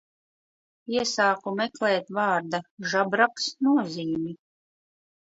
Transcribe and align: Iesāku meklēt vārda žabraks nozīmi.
Iesāku 0.93 1.53
meklēt 1.59 2.11
vārda 2.21 2.63
žabraks 2.95 3.55
nozīmi. 3.71 4.39